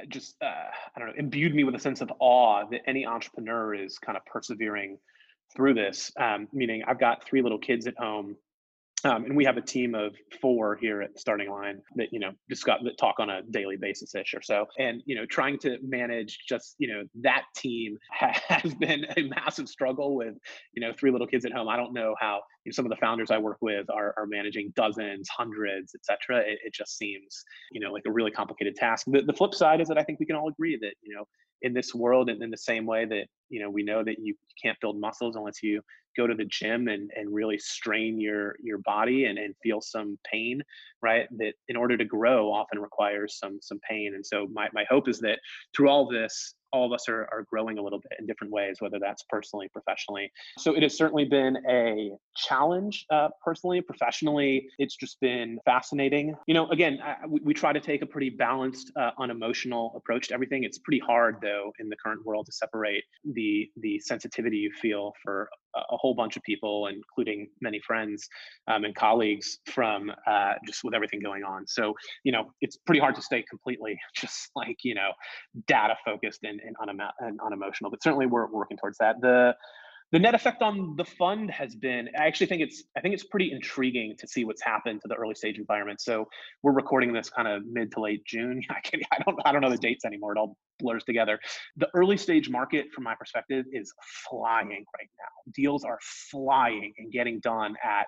[0.08, 0.46] just uh,
[0.96, 4.18] I don't know imbued me with a sense of awe that any entrepreneur is kind
[4.18, 4.98] of persevering
[5.56, 6.12] through this.
[6.20, 8.36] Um, meaning, I've got three little kids at home
[9.06, 12.32] um, and we have a team of four here at starting line that you know
[12.50, 14.66] discuss that talk on a daily basis ish or so.
[14.80, 19.70] And you know, trying to manage just you know that team has been a massive
[19.70, 20.36] struggle with
[20.74, 21.70] you know three little kids at home.
[21.70, 25.30] I don't know how some of the founders I work with are, are managing dozens,
[25.30, 26.40] hundreds, etc.
[26.40, 29.06] It, it just seems you know like a really complicated task.
[29.10, 31.26] The, the flip side is that I think we can all agree that you know
[31.62, 34.36] in this world and in the same way that you know we know that you
[34.62, 35.82] can't build muscles unless you
[36.16, 40.18] go to the gym and, and really strain your your body and, and feel some
[40.32, 40.62] pain
[41.02, 44.86] right that in order to grow often requires some some pain and so my, my
[44.90, 45.40] hope is that
[45.76, 48.78] through all this all of us are, are growing a little bit in different ways,
[48.80, 50.32] whether that's personally, professionally.
[50.58, 54.68] So it has certainly been a challenge uh, personally, professionally.
[54.78, 56.36] It's just been fascinating.
[56.48, 60.28] You know, again, I, we, we, try to take a pretty balanced, uh, unemotional approach
[60.28, 60.64] to everything.
[60.64, 65.14] It's pretty hard, though, in the current world to separate the the sensitivity you feel
[65.24, 68.28] for a whole bunch of people, including many friends
[68.68, 71.68] um, and colleagues, from uh, just with everything going on.
[71.68, 75.12] So, you know, it's pretty hard to stay completely just like, you know,
[75.68, 79.22] data focused and, and, unemo- and unemotional, but certainly we're working towards that.
[79.22, 79.56] The,
[80.12, 83.24] the net effect on the fund has been i actually think it's i think it's
[83.24, 86.00] pretty intriguing to see what's happened to the early stage environment.
[86.00, 86.28] So
[86.64, 88.62] we're recording this kind of mid to late june.
[88.70, 90.34] I, can, I don't i don't know the dates anymore.
[90.34, 91.40] It all blurs together.
[91.78, 93.94] The early stage market from my perspective is
[94.30, 95.52] flying right now.
[95.54, 96.00] Deals are
[96.32, 98.08] flying and getting done at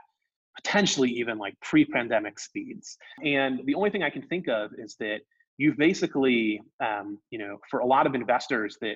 [0.55, 2.97] potentially even like pre-pandemic speeds.
[3.23, 5.19] And the only thing i can think of is that
[5.57, 8.95] you've basically um, you know for a lot of investors that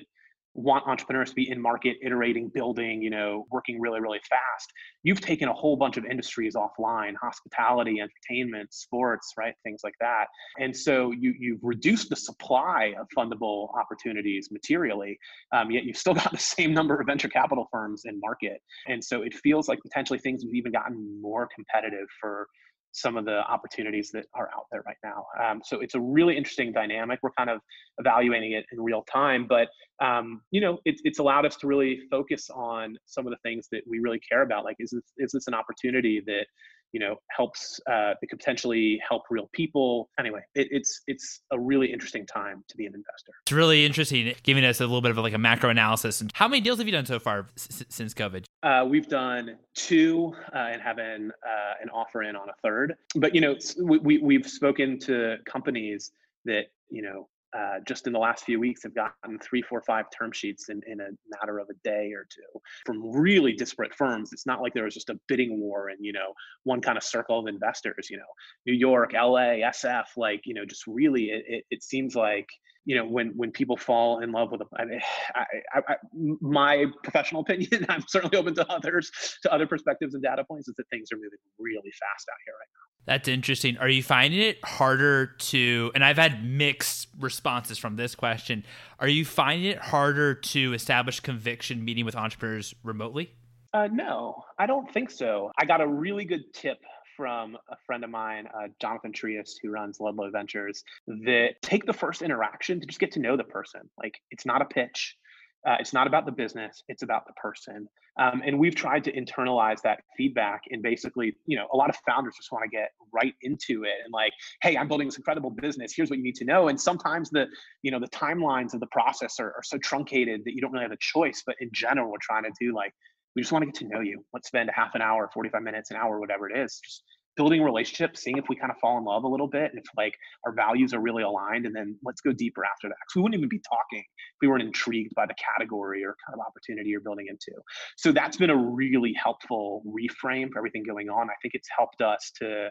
[0.54, 4.70] want entrepreneurs to be in market iterating building you know working really really fast
[5.02, 10.26] you've taken a whole bunch of industries offline hospitality entertainment sports right things like that.
[10.58, 15.18] And so you you've reduced the supply of fundable opportunities materially
[15.52, 18.60] um, yet you've still got the same number of venture capital firms in market.
[18.88, 22.46] And so it feels like potentially things have even gotten more competitive for
[22.92, 25.24] some of the opportunities that are out there right now.
[25.42, 27.18] Um, so it's a really interesting dynamic.
[27.22, 27.60] We're kind of
[27.98, 29.68] evaluating it in real time, but
[30.02, 33.68] um, you know, it's it's allowed us to really focus on some of the things
[33.72, 34.64] that we really care about.
[34.64, 36.46] Like, is this is this an opportunity that
[36.92, 40.10] you know helps uh, that could potentially help real people.
[40.18, 43.32] Anyway it, it's it's a really interesting time to be an investor.
[43.42, 46.20] It's really interesting giving us a little bit of like a macro analysis.
[46.20, 48.44] And how many deals have you done so far s- since covid?
[48.62, 52.94] Uh, we've done two uh, and have an, uh, an offer in on a third.
[53.16, 56.12] But you know we, we, we've spoken to companies
[56.44, 60.06] that you know uh, just in the last few weeks have gotten three, four, five
[60.16, 61.08] term sheets in, in a
[61.40, 64.32] matter of a day or two from really disparate firms.
[64.32, 66.32] It's not like there was just a bidding war and, you know,
[66.64, 68.22] one kind of circle of investors, you know,
[68.66, 72.48] New York, LA, SF, like, you know, just really, it, it, it seems like,
[72.84, 74.86] you know, when, when people fall in love with i a,
[75.34, 75.96] I, I, I,
[76.40, 79.10] my professional opinion, I'm certainly open to others,
[79.42, 82.54] to other perspectives and data points is that things are moving really fast out here
[82.54, 82.82] right now.
[83.04, 83.78] That's interesting.
[83.78, 88.64] Are you finding it harder to, and I've had mixed responses from this question,
[88.98, 93.32] are you finding it harder to establish conviction meeting with entrepreneurs remotely?
[93.74, 95.50] Uh, no, I don't think so.
[95.58, 96.78] I got a really good tip
[97.22, 101.92] from a friend of mine, uh, Jonathon Triest, who runs Ludlow Ventures, that take the
[101.92, 103.82] first interaction to just get to know the person.
[103.96, 105.16] Like it's not a pitch.
[105.64, 107.86] Uh, it's not about the business, it's about the person.
[108.18, 111.94] Um, and we've tried to internalize that feedback and basically, you know, a lot of
[112.04, 115.50] founders just want to get right into it and like, hey, I'm building this incredible
[115.50, 115.92] business.
[115.94, 116.66] Here's what you need to know.
[116.66, 117.46] And sometimes the,
[117.82, 120.82] you know, the timelines of the process are, are so truncated that you don't really
[120.82, 121.44] have a choice.
[121.46, 122.92] But in general, we're trying to do like,
[123.34, 124.24] we just want to get to know you.
[124.32, 126.80] Let's spend a half an hour, 45 minutes, an hour, whatever it is.
[126.84, 127.02] Just
[127.36, 129.84] building relationships, seeing if we kind of fall in love a little bit and if
[129.96, 130.14] like
[130.46, 132.96] our values are really aligned, and then let's go deeper after that.
[133.00, 136.38] Because we wouldn't even be talking if we weren't intrigued by the category or kind
[136.38, 137.58] of opportunity you're building into.
[137.96, 141.30] So that's been a really helpful reframe for everything going on.
[141.30, 142.68] I think it's helped us to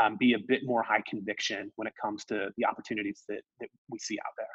[0.00, 3.68] um, be a bit more high conviction when it comes to the opportunities that, that
[3.90, 4.46] we see out there.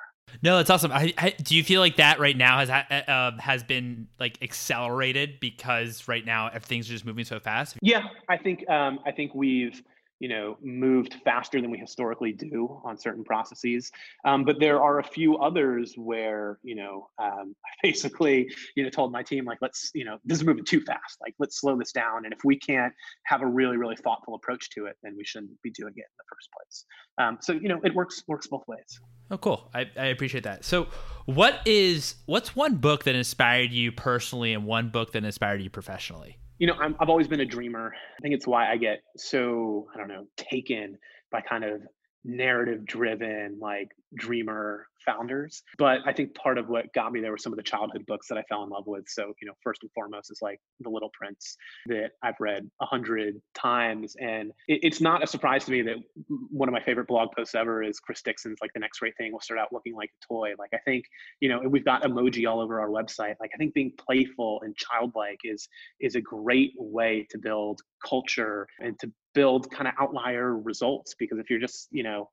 [0.44, 0.92] No, that's awesome.
[0.92, 5.40] I, I, do you feel like that right now has uh, has been like accelerated
[5.40, 7.78] because right now if things are just moving so fast?
[7.82, 9.82] Yeah, I think um, I think we've
[10.20, 13.92] you know moved faster than we historically do on certain processes.
[14.26, 18.90] Um, but there are a few others where you know um, i basically you know
[18.90, 21.18] told my team like let's you know this is moving too fast.
[21.22, 22.26] Like let's slow this down.
[22.26, 22.94] And if we can't
[23.26, 26.18] have a really really thoughtful approach to it then we shouldn't be doing it in
[26.18, 26.86] the first place.
[27.18, 29.00] Um, so you know it works works both ways.
[29.30, 29.70] Oh cool.
[29.74, 30.64] I, I appreciate that.
[30.64, 30.88] So
[31.26, 35.70] what is what's one book that inspired you personally and one book that inspired you
[35.70, 37.94] professionally you know, i have always been a dreamer.
[38.18, 40.98] I think it's why I get so, I don't know, taken
[41.32, 41.82] by kind of
[42.24, 45.64] narrative driven, like dreamer founders.
[45.78, 48.28] But I think part of what got me there were some of the childhood books
[48.28, 49.06] that I fell in love with.
[49.08, 52.86] So, you know, first and foremost is like The Little Prince that I've read a
[52.86, 54.16] hundred times.
[54.20, 55.96] And it, it's not a surprise to me that
[56.50, 59.32] one of my favorite blog posts ever is Chris Dixon's like the next great thing
[59.32, 60.52] will start out looking like a toy.
[60.60, 61.06] Like I think,
[61.40, 63.36] you know, we've got emoji all over our website.
[63.40, 65.68] Like I think being playful and childlike is
[66.00, 71.38] is a great way to build culture and to build kind of outlier results because
[71.38, 72.30] if you're just, you know,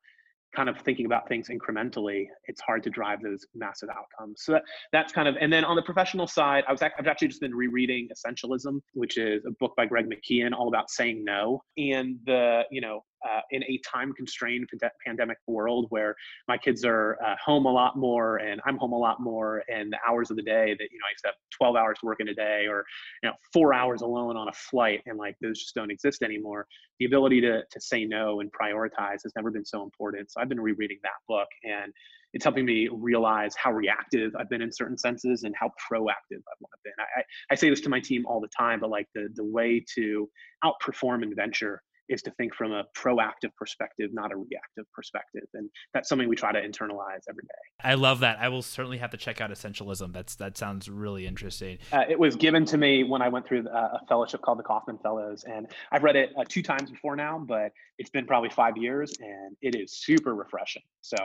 [0.54, 4.42] kind of thinking about things incrementally, it's hard to drive those massive outcomes.
[4.44, 4.62] So that,
[4.92, 7.54] that's kind of, and then on the professional side, I was I've actually just been
[7.54, 11.62] rereading Essentialism, which is a book by Greg McKeown all about saying no.
[11.76, 14.68] And the, you know, uh, in a time constrained
[15.04, 16.14] pandemic world where
[16.48, 19.92] my kids are uh, home a lot more and I'm home a lot more and
[19.92, 22.28] the hours of the day that you know I used to have 12 hours working
[22.28, 22.84] a day or
[23.22, 26.66] you know four hours alone on a flight and like those just don't exist anymore
[26.98, 30.48] the ability to to say no and prioritize has never been so important so I've
[30.48, 31.92] been rereading that book and
[32.34, 36.82] it's helping me realize how reactive I've been in certain senses and how proactive I've
[36.82, 36.92] been.
[36.98, 39.84] I, I say this to my team all the time, but like the the way
[39.94, 40.28] to
[40.64, 45.44] outperform in venture is to think from a proactive perspective, not a reactive perspective.
[45.54, 47.82] And that's something we try to internalize every day.
[47.82, 48.38] I love that.
[48.40, 50.12] I will certainly have to check out Essentialism.
[50.12, 51.78] That's that sounds really interesting.
[51.92, 54.62] Uh, it was given to me when I went through uh, a fellowship called the
[54.62, 58.50] Kauffman Fellows, and I've read it uh, two times before now, but it's been probably
[58.50, 60.82] five years, and it is super refreshing.
[61.00, 61.16] So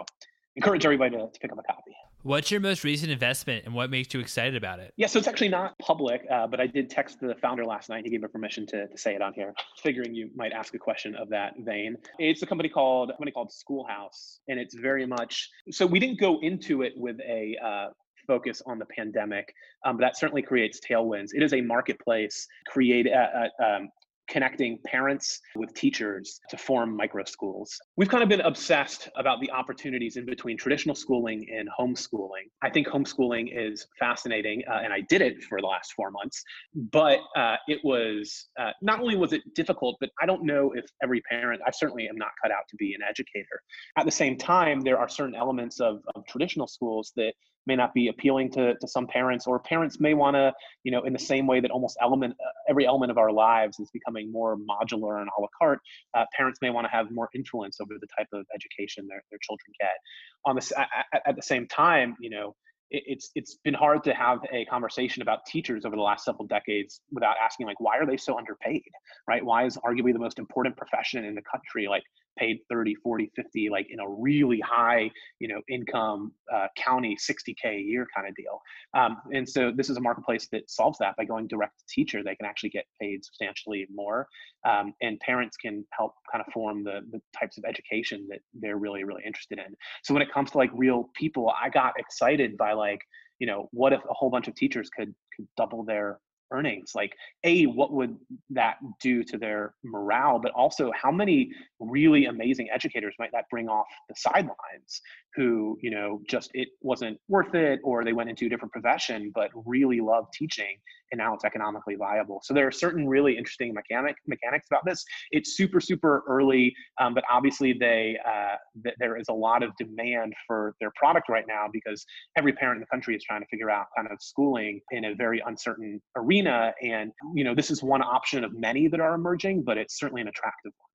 [0.55, 1.95] encourage everybody to, to pick up a copy.
[2.23, 4.93] What's your most recent investment and what makes you excited about it?
[4.97, 8.03] Yeah, so it's actually not public, uh, but I did text the founder last night.
[8.03, 10.77] He gave me permission to, to say it on here, figuring you might ask a
[10.79, 11.95] question of that vein.
[12.17, 16.19] It's a company called a company called Schoolhouse, and it's very much so we didn't
[16.19, 17.87] go into it with a uh,
[18.27, 19.53] focus on the pandemic,
[19.85, 21.29] um, but that certainly creates tailwinds.
[21.33, 23.89] It is a marketplace create uh, uh um,
[24.29, 27.77] connecting parents with teachers to form micro schools.
[27.97, 32.49] We've kind of been obsessed about the opportunities in between traditional schooling and homeschooling.
[32.61, 36.43] I think homeschooling is fascinating, uh, and I did it for the last four months.
[36.91, 40.85] But uh, it was uh, not only was it difficult, but I don't know if
[41.03, 41.61] every parent.
[41.65, 43.61] I certainly am not cut out to be an educator.
[43.97, 47.33] At the same time, there are certain elements of, of traditional schools that
[47.69, 50.51] may not be appealing to, to some parents or parents may want to
[50.83, 53.79] you know in the same way that almost element uh, every element of our lives
[53.79, 55.79] is becoming more modular and a la carte
[56.15, 59.39] uh, parents may want to have more influence over the type of education their, their
[59.41, 59.97] children get.
[60.45, 60.87] On this at,
[61.25, 62.55] at the same time you know
[62.91, 67.01] it's it's been hard to have a conversation about teachers over the last several decades
[67.11, 68.81] without asking like why are they so underpaid?
[69.27, 69.45] Right?
[69.45, 71.87] Why is arguably the most important profession in the country?
[71.87, 72.03] Like
[72.39, 77.65] paid 30 40 50 like in a really high you know income uh, county 60k
[77.65, 78.61] a year kind of deal.
[78.93, 82.23] Um, and so this is a marketplace that solves that by going direct to teacher.
[82.23, 84.27] They can actually get paid substantially more
[84.67, 88.77] um, and parents can help kind of form the, the types of education that they're
[88.77, 89.75] really really interested in.
[90.03, 93.01] So when it comes to like real people i got excited by like
[93.39, 96.19] you know what if a whole bunch of teachers could could double their
[96.51, 98.17] earnings like a what would
[98.49, 103.67] that do to their morale but also how many really amazing educators might that bring
[103.67, 105.01] off the sidelines
[105.35, 109.31] who you know just it wasn't worth it or they went into a different profession
[109.33, 110.77] but really love teaching
[111.11, 112.39] and now it's economically viable.
[112.43, 115.03] So there are certain really interesting mechanic mechanics about this.
[115.31, 119.71] It's super super early um, but obviously they uh, th- there is a lot of
[119.77, 122.05] demand for their product right now because
[122.37, 125.15] every parent in the country is trying to figure out kind of schooling in a
[125.15, 129.63] very uncertain arena and you know this is one option of many that are emerging
[129.63, 130.85] but it's certainly an attractive one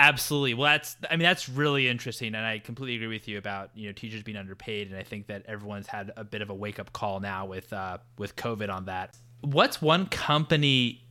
[0.00, 0.54] Absolutely.
[0.54, 3.88] Well, that's I mean that's really interesting, and I completely agree with you about you
[3.88, 6.78] know teachers being underpaid, and I think that everyone's had a bit of a wake
[6.78, 9.16] up call now with uh, with COVID on that.
[9.40, 11.02] What's one company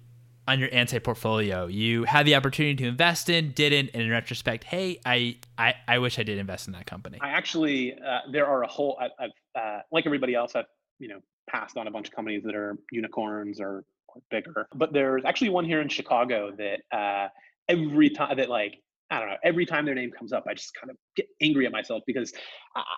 [0.48, 1.68] on your anti portfolio.
[1.68, 6.00] You had the opportunity to invest in, didn't, and in retrospect, hey, I I, I
[6.00, 7.20] wish I did invest in that company.
[7.22, 10.66] I actually uh, there are a whole I, I've uh, like everybody else I've
[11.00, 11.20] you know
[11.50, 15.50] passed on a bunch of companies that are unicorns or, or bigger, but there's actually
[15.50, 17.30] one here in Chicago that uh,
[17.68, 19.38] every time that like I don't know.
[19.44, 22.34] Every time their name comes up, I just kind of get angry at myself because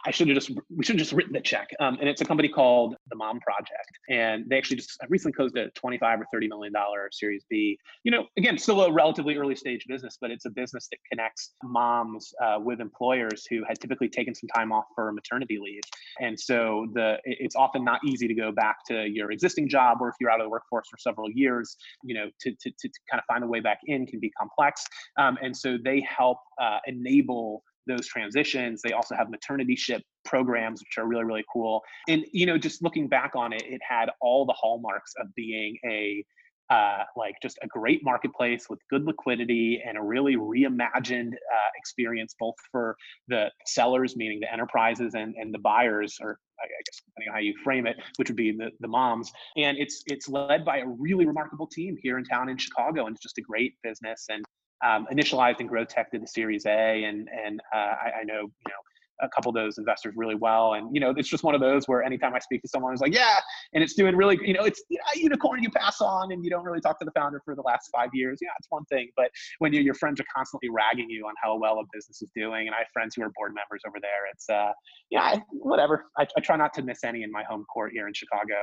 [0.06, 1.70] I should have just we should have just written the check.
[1.80, 5.56] Um, and it's a company called the Mom Project, and they actually just recently closed
[5.58, 7.78] a twenty-five or thirty million dollar Series B.
[8.04, 11.54] You know, again, still a relatively early stage business, but it's a business that connects
[11.64, 15.82] moms uh, with employers who had typically taken some time off for maternity leave,
[16.20, 20.10] and so the it's often not easy to go back to your existing job, or
[20.10, 23.20] if you're out of the workforce for several years, you know, to to, to kind
[23.20, 24.84] of find a way back in can be complex.
[25.18, 28.82] Um, and so they help uh, enable those transitions.
[28.82, 31.82] They also have maternity ship programs, which are really, really cool.
[32.08, 35.78] And, you know, just looking back on it, it had all the hallmarks of being
[35.86, 36.24] a
[36.70, 42.36] uh, like just a great marketplace with good liquidity and a really reimagined uh, experience
[42.40, 42.96] both for
[43.28, 47.40] the sellers meaning the enterprises and, and the buyers or I guess depending on how
[47.40, 49.32] you frame it, which would be the, the moms.
[49.58, 53.16] And it's it's led by a really remarkable team here in town in Chicago, and
[53.16, 54.26] it's just a great business.
[54.30, 54.44] And
[54.86, 58.70] um, initialized and Grotech did the Series A, and and uh, I, I, know you
[58.70, 58.82] know
[59.22, 61.88] a couple of those investors really well, and you know it's just one of those
[61.88, 63.40] where anytime I speak to someone who's like, yeah,
[63.74, 66.44] and it's doing really, you know, it's you know, a unicorn you pass on, and
[66.44, 68.40] you don't really talk to the founder for the last five years.
[68.42, 71.58] Yeah, it's one thing, but when you, your friends are constantly ragging you on how
[71.58, 74.28] well a business is doing, and I have friends who are board members over there,
[74.34, 74.72] it's uh,
[75.10, 76.06] yeah, whatever.
[76.18, 78.56] I, I try not to miss any in my home court here in Chicago.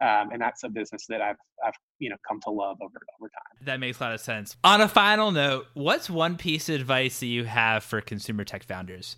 [0.00, 3.28] Um, and that's a business that I've I've you know come to love over over
[3.28, 3.64] time.
[3.66, 4.56] That makes a lot of sense.
[4.64, 8.62] On a final note, what's one piece of advice that you have for consumer tech
[8.62, 9.16] founders?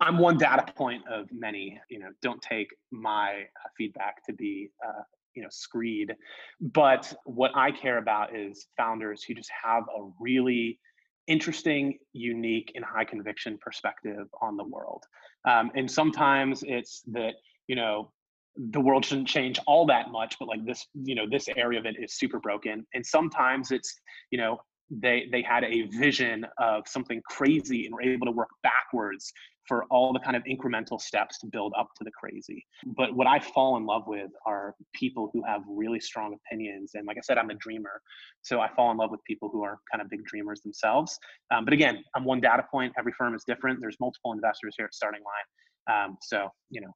[0.00, 1.80] I'm one data point of many.
[1.88, 5.02] You know, don't take my uh, feedback to be uh,
[5.34, 6.14] you know screed,
[6.60, 10.78] but what I care about is founders who just have a really
[11.26, 15.04] interesting, unique, and high conviction perspective on the world.
[15.48, 17.34] Um, and sometimes it's that
[17.68, 18.12] you know
[18.56, 21.86] the world shouldn't change all that much but like this you know this area of
[21.86, 22.86] it is super broken.
[22.94, 23.92] And sometimes it's
[24.30, 24.58] you know
[24.90, 29.32] they they had a vision of something crazy and were able to work backwards
[29.68, 32.66] for all the kind of incremental steps to build up to the crazy.
[32.96, 37.06] But what i fall in love with are people who have really strong opinions and
[37.06, 38.00] like i said i'm a dreamer
[38.42, 41.16] so i fall in love with people who are kind of big dreamers themselves.
[41.52, 44.86] Um, but again i'm one data point every firm is different there's multiple investors here
[44.86, 46.04] at starting line.
[46.04, 46.90] Um, so you know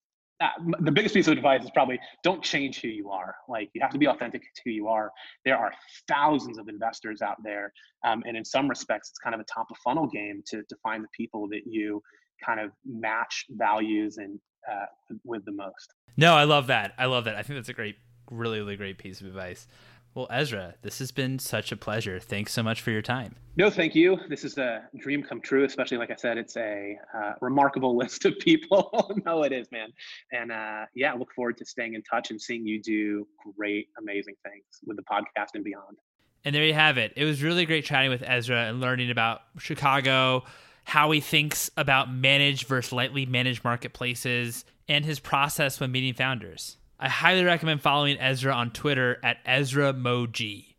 [0.80, 3.34] the biggest piece of advice is probably don't change who you are.
[3.48, 5.10] Like you have to be authentic to who you are.
[5.44, 5.72] There are
[6.08, 7.72] thousands of investors out there,
[8.04, 10.76] um, and in some respects, it's kind of a top of funnel game to to
[10.82, 12.02] find the people that you
[12.44, 14.38] kind of match values and
[14.70, 14.86] uh,
[15.24, 15.94] with the most.
[16.16, 16.94] No, I love that.
[16.98, 17.36] I love that.
[17.36, 17.96] I think that's a great,
[18.30, 19.66] really, really great piece of advice.
[20.14, 22.20] Well, Ezra, this has been such a pleasure.
[22.20, 23.34] Thanks so much for your time.
[23.56, 24.16] No, thank you.
[24.28, 28.24] This is a dream come true, especially like I said, it's a uh, remarkable list
[28.24, 29.12] of people.
[29.26, 29.88] no, it is, man.
[30.30, 33.88] And uh, yeah, I look forward to staying in touch and seeing you do great,
[33.98, 35.98] amazing things with the podcast and beyond.
[36.44, 37.12] And there you have it.
[37.16, 40.44] It was really great chatting with Ezra and learning about Chicago,
[40.84, 46.76] how he thinks about managed versus lightly managed marketplaces, and his process when meeting founders.
[46.98, 50.74] I highly recommend following Ezra on Twitter at Ezra MoGee.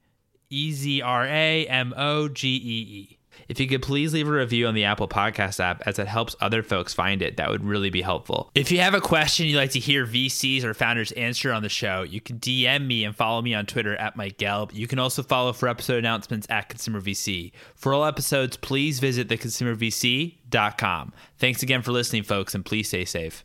[0.50, 2.60] E Z R A M O G E
[3.12, 3.20] E.
[3.48, 6.36] If you could please leave a review on the Apple Podcast app as it helps
[6.40, 8.50] other folks find it, that would really be helpful.
[8.56, 11.70] If you have a question you'd like to hear VCs or founders answer on the
[11.70, 14.74] show, you can DM me and follow me on Twitter at Mike Gelb.
[14.74, 17.52] You can also follow for episode announcements at Consumer VC.
[17.76, 21.14] For all episodes, please visit theconsumervc.com.
[21.38, 23.44] Thanks again for listening, folks, and please stay safe.